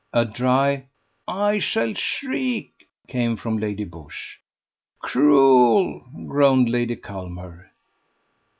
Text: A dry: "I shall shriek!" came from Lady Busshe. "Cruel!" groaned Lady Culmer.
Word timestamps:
A 0.13 0.25
dry: 0.25 0.87
"I 1.27 1.59
shall 1.59 1.93
shriek!" 1.93 2.87
came 3.07 3.35
from 3.35 3.59
Lady 3.59 3.85
Busshe. 3.85 4.39
"Cruel!" 4.99 6.01
groaned 6.27 6.71
Lady 6.71 6.95
Culmer. 6.95 7.69